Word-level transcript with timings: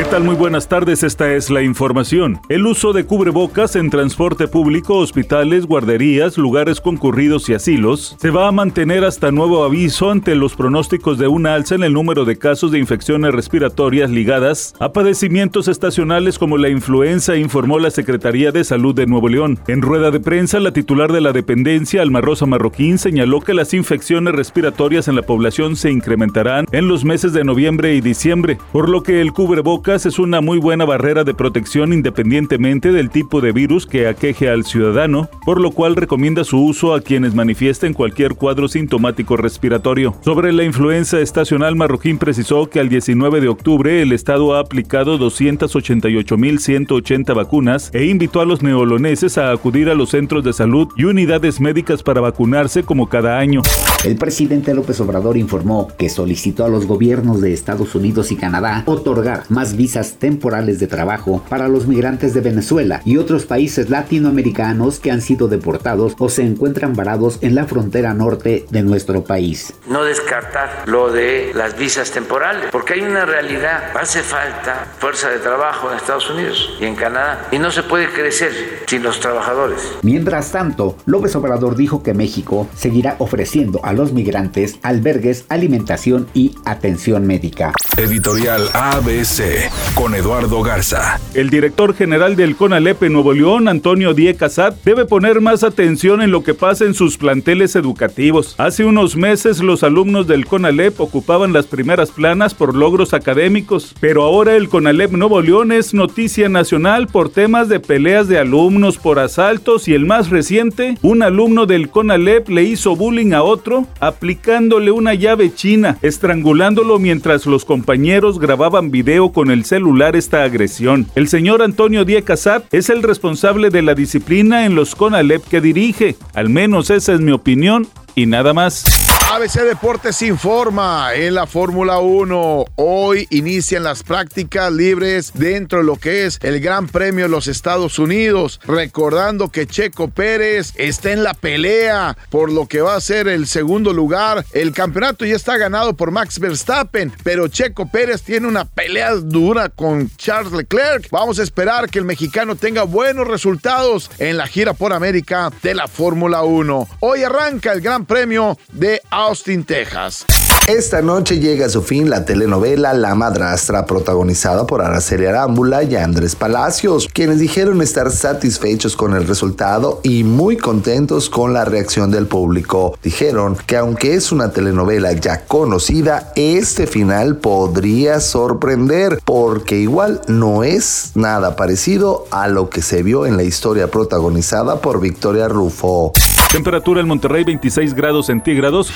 ¿Qué 0.00 0.06
tal? 0.06 0.24
Muy 0.24 0.34
buenas 0.34 0.66
tardes, 0.66 1.02
esta 1.02 1.34
es 1.34 1.50
la 1.50 1.60
información. 1.60 2.40
El 2.48 2.64
uso 2.64 2.94
de 2.94 3.04
cubrebocas 3.04 3.76
en 3.76 3.90
transporte 3.90 4.48
público, 4.48 4.96
hospitales, 4.96 5.66
guarderías, 5.66 6.38
lugares 6.38 6.80
concurridos 6.80 7.50
y 7.50 7.52
asilos 7.52 8.16
se 8.18 8.30
va 8.30 8.48
a 8.48 8.50
mantener 8.50 9.04
hasta 9.04 9.30
nuevo 9.30 9.62
aviso 9.62 10.10
ante 10.10 10.34
los 10.36 10.56
pronósticos 10.56 11.18
de 11.18 11.28
una 11.28 11.52
alza 11.52 11.74
en 11.74 11.82
el 11.82 11.92
número 11.92 12.24
de 12.24 12.38
casos 12.38 12.72
de 12.72 12.78
infecciones 12.78 13.34
respiratorias 13.34 14.08
ligadas 14.08 14.72
a 14.80 14.90
padecimientos 14.90 15.68
estacionales 15.68 16.38
como 16.38 16.56
la 16.56 16.70
influenza, 16.70 17.36
informó 17.36 17.78
la 17.78 17.90
Secretaría 17.90 18.52
de 18.52 18.64
Salud 18.64 18.94
de 18.94 19.04
Nuevo 19.04 19.28
León. 19.28 19.58
En 19.66 19.82
rueda 19.82 20.10
de 20.10 20.20
prensa, 20.20 20.60
la 20.60 20.72
titular 20.72 21.12
de 21.12 21.20
la 21.20 21.32
dependencia, 21.32 22.00
Alma 22.00 22.22
Rosa 22.22 22.46
Marroquín, 22.46 22.96
señaló 22.96 23.42
que 23.42 23.52
las 23.52 23.74
infecciones 23.74 24.34
respiratorias 24.34 25.08
en 25.08 25.16
la 25.16 25.22
población 25.24 25.76
se 25.76 25.90
incrementarán 25.90 26.64
en 26.72 26.88
los 26.88 27.04
meses 27.04 27.34
de 27.34 27.44
noviembre 27.44 27.94
y 27.94 28.00
diciembre, 28.00 28.56
por 28.72 28.88
lo 28.88 29.02
que 29.02 29.20
el 29.20 29.34
cubrebocas 29.34 29.89
es 29.90 30.20
una 30.20 30.40
muy 30.40 30.58
buena 30.58 30.84
barrera 30.84 31.24
de 31.24 31.34
protección 31.34 31.92
independientemente 31.92 32.92
del 32.92 33.10
tipo 33.10 33.40
de 33.40 33.50
virus 33.50 33.86
que 33.86 34.06
aqueje 34.06 34.48
al 34.48 34.64
ciudadano, 34.64 35.28
por 35.44 35.60
lo 35.60 35.72
cual 35.72 35.96
recomienda 35.96 36.44
su 36.44 36.64
uso 36.64 36.94
a 36.94 37.00
quienes 37.00 37.34
manifiesten 37.34 37.92
cualquier 37.92 38.36
cuadro 38.36 38.68
sintomático 38.68 39.36
respiratorio. 39.36 40.14
Sobre 40.20 40.52
la 40.52 40.62
influenza 40.62 41.18
estacional, 41.18 41.74
Marroquín 41.74 42.18
precisó 42.18 42.70
que 42.70 42.78
al 42.78 42.88
19 42.88 43.40
de 43.40 43.48
octubre 43.48 44.00
el 44.00 44.12
Estado 44.12 44.54
ha 44.54 44.60
aplicado 44.60 45.18
288.180 45.18 47.34
vacunas 47.34 47.90
e 47.92 48.04
invitó 48.04 48.40
a 48.40 48.44
los 48.44 48.62
neoloneses 48.62 49.38
a 49.38 49.50
acudir 49.50 49.90
a 49.90 49.96
los 49.96 50.10
centros 50.10 50.44
de 50.44 50.52
salud 50.52 50.86
y 50.96 51.02
unidades 51.02 51.60
médicas 51.60 52.04
para 52.04 52.20
vacunarse 52.20 52.84
como 52.84 53.08
cada 53.08 53.40
año. 53.40 53.62
El 54.02 54.16
presidente 54.16 54.72
López 54.72 54.98
Obrador 55.00 55.36
informó 55.36 55.92
que 55.98 56.08
solicitó 56.08 56.64
a 56.64 56.70
los 56.70 56.86
gobiernos 56.86 57.42
de 57.42 57.52
Estados 57.52 57.94
Unidos 57.94 58.32
y 58.32 58.36
Canadá 58.36 58.82
otorgar 58.86 59.42
más 59.50 59.76
visas 59.76 60.14
temporales 60.14 60.80
de 60.80 60.86
trabajo 60.86 61.44
para 61.50 61.68
los 61.68 61.86
migrantes 61.86 62.32
de 62.32 62.40
Venezuela 62.40 63.02
y 63.04 63.18
otros 63.18 63.44
países 63.44 63.90
latinoamericanos 63.90 65.00
que 65.00 65.10
han 65.10 65.20
sido 65.20 65.48
deportados 65.48 66.14
o 66.18 66.30
se 66.30 66.44
encuentran 66.44 66.94
varados 66.94 67.40
en 67.42 67.54
la 67.54 67.66
frontera 67.66 68.14
norte 68.14 68.64
de 68.70 68.82
nuestro 68.82 69.22
país. 69.22 69.74
No 69.86 70.02
descartar 70.02 70.84
lo 70.86 71.12
de 71.12 71.52
las 71.54 71.76
visas 71.76 72.10
temporales, 72.10 72.70
porque 72.72 72.94
hay 72.94 73.00
una 73.02 73.26
realidad, 73.26 73.94
hace 74.00 74.22
falta 74.22 74.94
fuerza 74.98 75.28
de 75.28 75.40
trabajo 75.40 75.90
en 75.90 75.98
Estados 75.98 76.30
Unidos 76.30 76.70
y 76.80 76.86
en 76.86 76.94
Canadá 76.94 77.48
y 77.50 77.58
no 77.58 77.70
se 77.70 77.82
puede 77.82 78.08
crecer 78.08 78.80
sin 78.86 79.02
los 79.02 79.20
trabajadores. 79.20 79.82
Mientras 80.00 80.52
tanto, 80.52 80.96
López 81.04 81.36
Obrador 81.36 81.76
dijo 81.76 82.02
que 82.02 82.14
México 82.14 82.66
seguirá 82.74 83.16
ofreciendo 83.18 83.78
a 83.84 83.89
los 83.92 84.12
migrantes 84.12 84.78
albergues, 84.82 85.44
alimentación 85.48 86.28
y 86.34 86.54
atención 86.64 87.26
médica. 87.26 87.72
Editorial 88.00 88.70
ABC 88.72 89.70
con 89.94 90.14
Eduardo 90.14 90.62
Garza. 90.62 91.20
El 91.34 91.50
director 91.50 91.94
general 91.94 92.34
del 92.34 92.56
CONALEP 92.56 93.02
Nuevo 93.10 93.34
León, 93.34 93.68
Antonio 93.68 94.14
Die 94.14 94.34
Casat, 94.36 94.74
debe 94.84 95.04
poner 95.04 95.42
más 95.42 95.64
atención 95.64 96.22
en 96.22 96.30
lo 96.30 96.42
que 96.42 96.54
pasa 96.54 96.86
en 96.86 96.94
sus 96.94 97.18
planteles 97.18 97.76
educativos. 97.76 98.54
Hace 98.56 98.86
unos 98.86 99.16
meses 99.16 99.60
los 99.60 99.82
alumnos 99.82 100.26
del 100.26 100.46
CONALEP 100.46 100.98
ocupaban 100.98 101.52
las 101.52 101.66
primeras 101.66 102.10
planas 102.10 102.54
por 102.54 102.74
logros 102.74 103.12
académicos, 103.12 103.94
pero 104.00 104.22
ahora 104.22 104.56
el 104.56 104.70
CONALEP 104.70 105.10
Nuevo 105.12 105.42
León 105.42 105.70
es 105.70 105.92
noticia 105.92 106.48
nacional 106.48 107.06
por 107.06 107.28
temas 107.28 107.68
de 107.68 107.80
peleas 107.80 108.28
de 108.28 108.38
alumnos 108.38 108.96
por 108.96 109.18
asaltos 109.18 109.88
y 109.88 109.92
el 109.92 110.06
más 110.06 110.30
reciente, 110.30 110.96
un 111.02 111.22
alumno 111.22 111.66
del 111.66 111.90
CONALEP 111.90 112.48
le 112.48 112.62
hizo 112.62 112.96
bullying 112.96 113.34
a 113.34 113.42
otro 113.42 113.86
aplicándole 114.00 114.90
una 114.90 115.12
llave 115.12 115.52
china, 115.54 115.98
estrangulándolo 116.00 116.98
mientras 116.98 117.44
los 117.44 117.66
compañeros 117.66 117.89
grababan 118.38 118.90
video 118.90 119.32
con 119.32 119.50
el 119.50 119.64
celular 119.64 120.14
esta 120.14 120.44
agresión. 120.44 121.06
El 121.14 121.28
señor 121.28 121.60
Antonio 121.60 122.04
Díaz 122.04 122.24
Casat 122.24 122.72
es 122.72 122.88
el 122.88 123.02
responsable 123.02 123.70
de 123.70 123.82
la 123.82 123.94
disciplina 123.94 124.64
en 124.64 124.74
los 124.74 124.94
CONALEP 124.94 125.42
que 125.48 125.60
dirige. 125.60 126.16
Al 126.34 126.48
menos 126.48 126.90
esa 126.90 127.12
es 127.14 127.20
mi 127.20 127.32
opinión 127.32 127.88
y 128.14 128.26
nada 128.26 128.52
más. 128.54 129.19
ABC 129.32 129.60
Deportes 129.62 130.22
informa 130.22 131.14
en 131.14 131.36
la 131.36 131.46
Fórmula 131.46 132.00
1. 132.00 132.64
Hoy 132.74 133.28
inician 133.30 133.84
las 133.84 134.02
prácticas 134.02 134.72
libres 134.72 135.30
dentro 135.34 135.78
de 135.78 135.84
lo 135.84 135.94
que 135.94 136.26
es 136.26 136.40
el 136.42 136.58
Gran 136.58 136.88
Premio 136.88 137.26
de 137.26 137.30
los 137.30 137.46
Estados 137.46 138.00
Unidos. 138.00 138.60
Recordando 138.66 139.48
que 139.48 139.68
Checo 139.68 140.08
Pérez 140.08 140.72
está 140.74 141.12
en 141.12 141.22
la 141.22 141.34
pelea 141.34 142.18
por 142.28 142.50
lo 142.50 142.66
que 142.66 142.80
va 142.80 142.96
a 142.96 143.00
ser 143.00 143.28
el 143.28 143.46
segundo 143.46 143.92
lugar. 143.92 144.44
El 144.50 144.72
campeonato 144.72 145.24
ya 145.24 145.36
está 145.36 145.56
ganado 145.56 145.94
por 145.94 146.10
Max 146.10 146.40
Verstappen, 146.40 147.12
pero 147.22 147.46
Checo 147.46 147.86
Pérez 147.86 148.22
tiene 148.22 148.48
una 148.48 148.64
pelea 148.64 149.14
dura 149.14 149.68
con 149.68 150.10
Charles 150.16 150.52
Leclerc. 150.52 151.08
Vamos 151.12 151.38
a 151.38 151.44
esperar 151.44 151.88
que 151.88 152.00
el 152.00 152.04
mexicano 152.04 152.56
tenga 152.56 152.82
buenos 152.82 153.28
resultados 153.28 154.10
en 154.18 154.36
la 154.36 154.48
gira 154.48 154.72
por 154.72 154.92
América 154.92 155.52
de 155.62 155.74
la 155.74 155.86
Fórmula 155.86 156.42
1. 156.42 156.88
Hoy 156.98 157.22
arranca 157.22 157.72
el 157.72 157.80
Gran 157.80 158.06
Premio 158.06 158.58
de 158.72 159.00
Austin, 159.20 159.64
Texas. 159.64 160.24
Esta 160.66 161.02
noche 161.02 161.40
llega 161.40 161.66
a 161.66 161.68
su 161.68 161.82
fin 161.82 162.08
la 162.08 162.24
telenovela 162.24 162.94
La 162.94 163.14
Madrastra, 163.14 163.84
protagonizada 163.84 164.66
por 164.66 164.80
Araceli 164.80 165.26
Arámbula 165.26 165.82
y 165.82 165.96
Andrés 165.96 166.36
Palacios, 166.36 167.06
quienes 167.12 167.38
dijeron 167.38 167.82
estar 167.82 168.10
satisfechos 168.10 168.96
con 168.96 169.14
el 169.14 169.26
resultado 169.26 170.00
y 170.02 170.24
muy 170.24 170.56
contentos 170.56 171.28
con 171.28 171.52
la 171.52 171.66
reacción 171.66 172.10
del 172.10 172.28
público. 172.28 172.96
Dijeron 173.02 173.58
que 173.66 173.76
aunque 173.76 174.14
es 174.14 174.32
una 174.32 174.52
telenovela 174.52 175.12
ya 175.12 175.44
conocida, 175.44 176.32
este 176.34 176.86
final 176.86 177.36
podría 177.36 178.20
sorprender, 178.20 179.20
porque 179.24 179.76
igual 179.76 180.22
no 180.28 180.64
es 180.64 181.10
nada 181.14 181.56
parecido 181.56 182.26
a 182.30 182.48
lo 182.48 182.70
que 182.70 182.80
se 182.80 183.02
vio 183.02 183.26
en 183.26 183.36
la 183.36 183.42
historia 183.42 183.90
protagonizada 183.90 184.80
por 184.80 185.00
Victoria 185.00 185.46
Rufo. 185.46 186.14
Temperatura 186.52 187.00
en 187.00 187.06
Monterrey 187.06 187.44
26 187.44 187.94
grados 187.94 188.26
centígrados. 188.26 188.92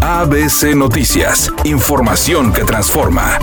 ABC 0.00 0.74
Noticias, 0.74 1.52
información 1.64 2.52
que 2.52 2.64
transforma. 2.64 3.38